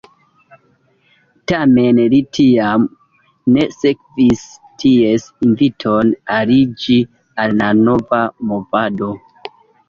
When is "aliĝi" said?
6.39-6.97